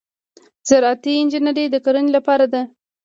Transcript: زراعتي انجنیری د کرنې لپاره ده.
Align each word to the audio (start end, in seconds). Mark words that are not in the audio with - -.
زراعتي 0.67 1.11
انجنیری 1.21 1.65
د 1.71 1.75
کرنې 1.85 2.11
لپاره 2.17 2.45
ده. 2.53 2.61